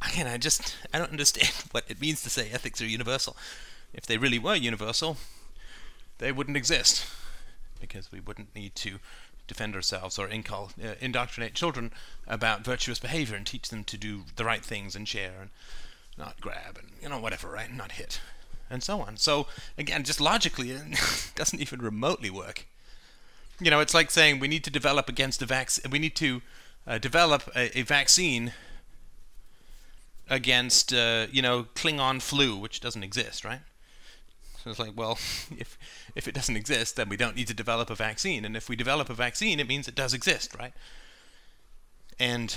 [0.07, 3.37] again, I just I don't understand what it means to say ethics are universal.
[3.93, 5.17] If they really were universal,
[6.19, 7.07] they wouldn't exist
[7.81, 8.99] because we wouldn't need to
[9.47, 11.93] defend ourselves or incul- uh, indoctrinate children
[12.27, 15.51] about virtuous behavior and teach them to do the right things and share and
[16.19, 17.73] not grab and you know whatever, right?
[17.73, 18.21] Not hit
[18.71, 19.17] and so on.
[19.17, 19.47] So
[19.79, 20.83] again, just logically, it
[21.35, 22.67] doesn't even remotely work.
[23.61, 25.91] You know, it's like saying we need to develop against a vaccine.
[25.91, 26.43] We need to
[26.87, 28.53] uh, develop a, a vaccine
[30.29, 33.61] against uh, you know Klingon flu, which doesn't exist, right?
[34.63, 35.13] So it's like, well,
[35.59, 35.79] if
[36.15, 38.77] if it doesn't exist, then we don't need to develop a vaccine, and if we
[38.77, 40.73] develop a vaccine, it means it does exist, right?
[42.19, 42.57] And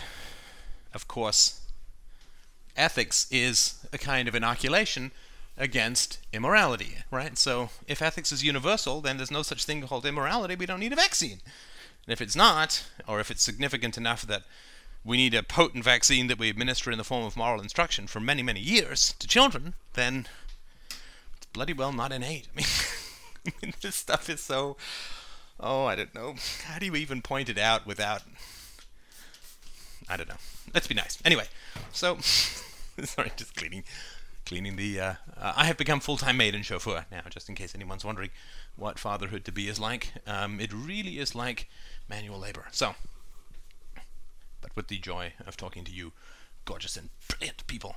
[0.94, 1.62] of course,
[2.76, 5.12] ethics is a kind of inoculation
[5.60, 7.38] against immorality, right?
[7.38, 10.56] So if ethics is universal, then there's no such thing called immorality.
[10.56, 11.42] We don't need a vaccine.
[12.06, 14.44] And if it's not, or if it's significant enough that
[15.04, 18.22] we need a potent vaccine that we administer in the form of moral instruction for
[18.22, 20.28] many, many years to children, then
[21.38, 22.48] it's bloody well not innate.
[22.56, 22.66] I mean,
[23.46, 24.78] I mean this stuff is so.
[25.60, 26.36] Oh, I don't know.
[26.66, 28.24] How do you even point it out without.
[30.08, 30.38] I don't know.
[30.74, 31.18] Let's be nice.
[31.26, 31.46] Anyway,
[31.92, 32.18] so.
[32.22, 33.84] sorry, just cleaning
[34.46, 35.00] cleaning the.
[35.00, 38.32] Uh, uh, I have become full-time maid and chauffeur now, just in case anyone's wondering
[38.76, 40.14] what fatherhood to be is like.
[40.26, 41.70] Um, it really is like
[42.10, 42.66] manual labor.
[42.72, 42.96] So,
[44.62, 46.14] but with the joy of talking to you,
[46.66, 47.96] gorgeous and brilliant people.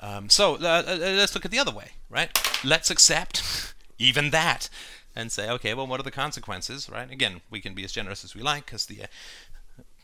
[0.00, 2.30] Um, so uh, uh, let's look at the other way, right?
[2.64, 4.68] Let's accept even that
[5.14, 7.10] and say, okay, well, what are the consequences, right?
[7.10, 9.06] Again, we can be as generous as we like because the uh,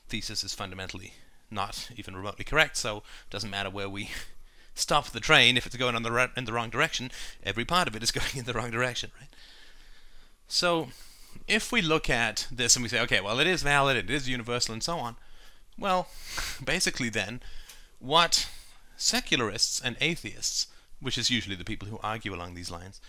[0.09, 1.15] thesis is fundamentally
[1.51, 4.11] not even remotely correct, so it doesn't matter where we
[4.75, 7.11] stop the train if it's going on the in the wrong direction.
[7.43, 9.31] Every part of it is going in the wrong direction, right?
[10.47, 10.89] So,
[11.47, 14.29] if we look at this and we say, okay, well, it is valid, it is
[14.29, 15.17] universal, and so on,
[15.79, 16.09] well,
[16.65, 17.41] basically, then,
[17.99, 18.49] what
[18.97, 20.67] secularists and atheists,
[21.01, 23.01] which is usually the people who argue along these lines,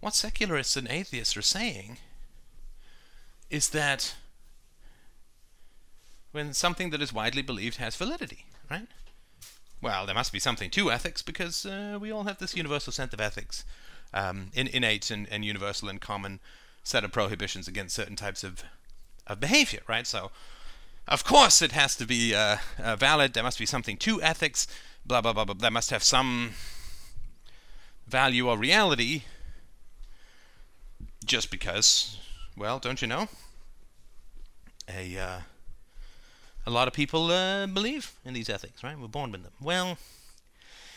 [0.00, 1.98] what secularists and atheists are saying
[3.50, 4.14] is that
[6.38, 8.86] when something that is widely believed has validity, right?
[9.82, 13.12] Well, there must be something to ethics because uh, we all have this universal sense
[13.12, 13.64] of ethics,
[14.14, 16.38] um, in, innate and, and universal and common
[16.84, 18.62] set of prohibitions against certain types of,
[19.26, 20.06] of behavior, right?
[20.06, 20.30] So,
[21.08, 23.34] of course, it has to be uh, uh, valid.
[23.34, 24.68] There must be something to ethics.
[25.04, 25.56] Blah blah blah blah.
[25.58, 26.52] That must have some
[28.06, 29.22] value or reality.
[31.24, 32.16] Just because,
[32.56, 33.26] well, don't you know?
[34.88, 35.40] A uh,
[36.68, 38.98] a lot of people uh, believe in these ethics, right?
[38.98, 39.52] We're born with them.
[39.58, 39.96] Well,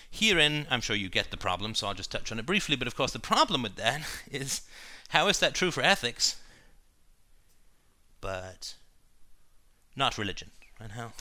[0.10, 2.75] herein, I'm sure you get the problem, so I'll just touch on it briefly.
[2.75, 4.62] But of course, the problem with that is
[5.10, 6.36] how is that true for ethics,
[8.19, 8.75] but
[9.95, 10.91] not religion, right?
[10.91, 11.13] How?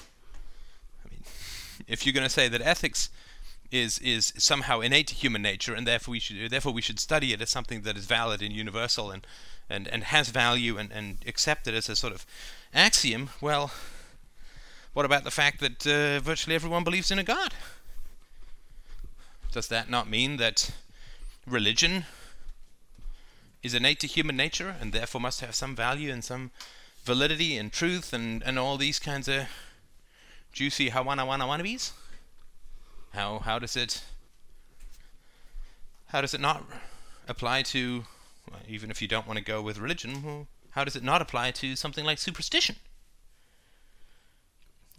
[1.05, 1.23] I mean,
[1.87, 3.09] if you're going to say that ethics
[3.71, 7.33] is is somehow innate to human nature, and therefore we should therefore we should study
[7.33, 9.25] it as something that is valid and universal and
[9.69, 12.27] and, and has value and, and accept it as a sort of
[12.75, 13.71] axiom, well,
[14.93, 17.55] what about the fact that uh, virtually everyone believes in a God?
[19.53, 20.71] Does that not mean that
[21.47, 22.05] religion
[23.63, 26.51] is innate to human nature and therefore must have some value and some
[27.05, 29.49] validity and truth and, and all these kinds of
[30.53, 31.93] juicy hawana wana wannabes?
[33.13, 34.05] How how does it
[36.07, 36.65] how does it not
[37.29, 38.05] apply to
[38.51, 41.23] well, even if you don't want to go with religion, well, how does it not
[41.23, 42.77] apply to something like superstition?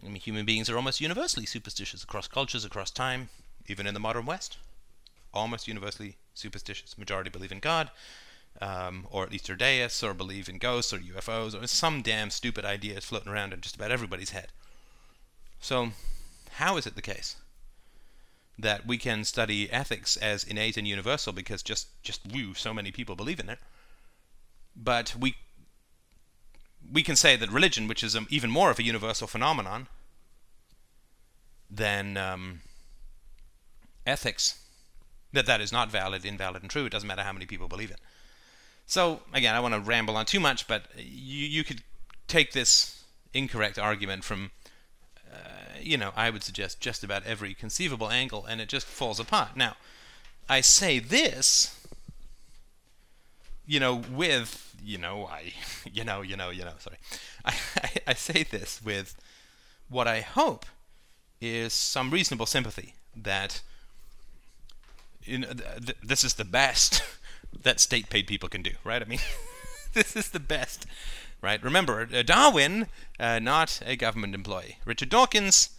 [0.04, 3.30] I mean, human beings are almost universally superstitious across cultures, across time,
[3.68, 4.58] even in the modern West.
[5.34, 6.98] Almost universally superstitious.
[6.98, 7.92] Majority believe in God,
[8.60, 12.30] um, or at least are deists, or believe in ghosts or UFOs, or some damn
[12.30, 14.48] stupid ideas floating around in just about everybody's head.
[15.60, 15.92] So,
[16.54, 17.36] how is it the case
[18.58, 22.92] that we can study ethics as innate and universal because just just woo, so many
[22.92, 23.60] people believe in it,
[24.76, 25.36] but we
[26.92, 29.88] we can say that religion, which is even more of a universal phenomenon
[31.70, 32.62] than um,
[34.06, 34.60] ethics,
[35.32, 36.86] that that is not valid, invalid, and true.
[36.86, 38.00] It doesn't matter how many people believe it.
[38.86, 41.82] So again, I want to ramble on too much, but you you could
[42.28, 44.52] take this incorrect argument from,
[45.32, 49.20] uh, you know, I would suggest just about every conceivable angle, and it just falls
[49.20, 49.56] apart.
[49.56, 49.78] Now,
[50.50, 51.81] I say this,
[53.66, 55.54] you know, with you know, I,
[55.92, 56.98] you know, you know, you know, sorry.
[57.46, 59.16] I, I, I say this with
[59.90, 60.66] what I hope
[61.40, 63.62] is some reasonable sympathy that
[65.24, 67.04] you know, th- th- this is the best
[67.64, 69.02] that state paid people can do, right?
[69.02, 69.20] I mean,
[69.94, 70.86] this is the best,
[71.42, 71.62] right?
[71.64, 72.88] Remember, uh, Darwin,
[73.20, 74.78] uh, not a government employee.
[74.86, 75.70] Richard Dawkins,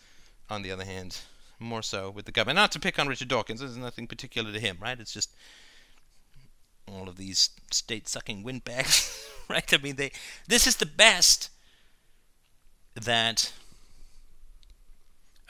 [0.50, 1.18] on the other hand,
[1.58, 2.56] more so with the government.
[2.56, 4.98] Not to pick on Richard Dawkins, there's nothing particular to him, right?
[4.98, 5.30] It's just
[6.86, 9.72] all of these state sucking windbags, right?
[9.72, 10.12] I mean, they
[10.48, 11.50] this is the best
[12.94, 13.52] that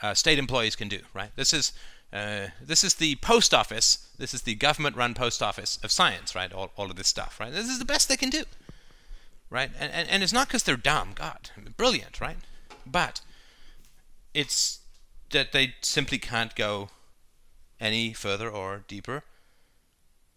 [0.01, 1.31] uh, state employees can do, right?
[1.35, 1.73] This is
[2.11, 4.07] uh, this is the post office.
[4.17, 6.53] This is the government-run post office of science, right?
[6.53, 7.51] All, all of this stuff, right?
[7.51, 8.43] This is the best they can do,
[9.49, 9.71] right?
[9.79, 11.11] And and, and it's not because they're dumb.
[11.15, 12.37] God, brilliant, right?
[12.85, 13.21] But
[14.33, 14.79] it's
[15.31, 16.89] that they simply can't go
[17.79, 19.23] any further or deeper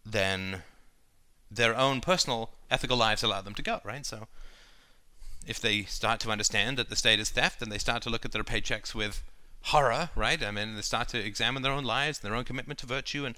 [0.05, 0.63] than
[1.51, 4.05] their own personal ethical lives allow them to go, right?
[4.05, 4.27] So
[5.47, 8.25] if they start to understand that the state is theft and they start to look
[8.25, 9.23] at their paychecks with
[9.63, 10.43] horror, right?
[10.43, 13.37] I mean, they start to examine their own lives, their own commitment to virtue, and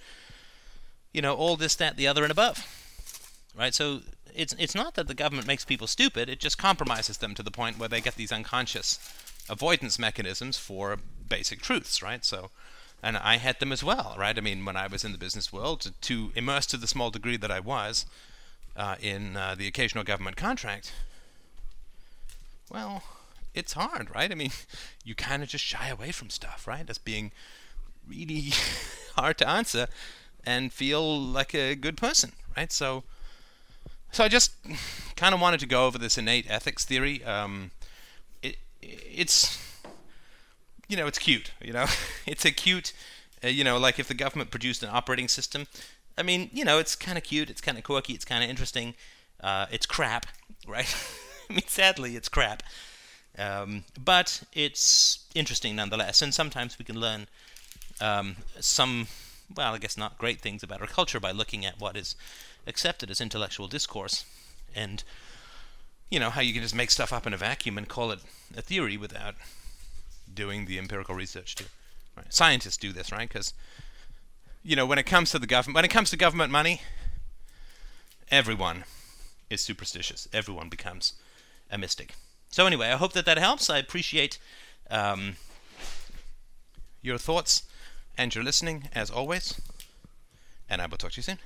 [1.12, 2.66] you know all this, that, the other, and above,
[3.56, 3.74] right?
[3.74, 4.00] So
[4.34, 7.50] it's it's not that the government makes people stupid; it just compromises them to the
[7.50, 8.98] point where they get these unconscious
[9.48, 10.98] avoidance mechanisms for
[11.28, 12.24] basic truths, right?
[12.24, 12.50] So.
[13.02, 14.36] And I had them as well, right?
[14.36, 17.10] I mean, when I was in the business world, to, to immerse to the small
[17.10, 18.06] degree that I was
[18.76, 20.92] uh, in uh, the occasional government contract,
[22.70, 23.02] well,
[23.54, 24.30] it's hard, right?
[24.30, 24.50] I mean,
[25.04, 26.88] you kind of just shy away from stuff, right?
[26.88, 27.32] As being
[28.06, 28.50] really
[29.16, 29.86] hard to answer
[30.44, 32.72] and feel like a good person, right?
[32.72, 33.04] So,
[34.10, 34.52] so I just
[35.16, 37.22] kind of wanted to go over this innate ethics theory.
[37.24, 37.70] Um,
[38.42, 39.58] it, it's,
[40.88, 41.52] you know, it's cute.
[41.62, 41.86] You know,
[42.26, 42.92] it's a cute,
[43.44, 45.66] uh, you know, like if the government produced an operating system.
[46.16, 47.48] I mean, you know, it's kind of cute.
[47.48, 48.14] It's kind of quirky.
[48.14, 48.94] It's kind of interesting.
[49.40, 50.26] Uh, it's crap,
[50.66, 50.92] right?
[51.48, 52.62] I mean, sadly, it's crap.
[53.38, 57.28] Um, but it's interesting nonetheless, and sometimes we can learn
[58.00, 59.06] um, some,
[59.54, 62.16] well, I guess not great things about our culture by looking at what is
[62.66, 64.24] accepted as intellectual discourse,
[64.74, 65.04] and
[66.10, 68.18] you know how you can just make stuff up in a vacuum and call it
[68.56, 69.36] a theory without
[70.38, 71.64] doing the empirical research too.
[72.16, 72.32] Right.
[72.32, 73.28] Scientists do this, right?
[73.28, 73.52] Because
[74.62, 76.80] you know when it comes to the government, when it comes to government money,
[78.30, 78.84] everyone
[79.50, 80.28] is superstitious.
[80.32, 81.14] Everyone becomes
[81.72, 82.14] a mystic.
[82.50, 83.68] So anyway, I hope that that helps.
[83.68, 84.38] I appreciate
[84.90, 85.36] um,
[87.02, 87.64] your thoughts
[88.16, 89.60] and your listening as always.
[90.70, 91.38] And I will talk to you soon.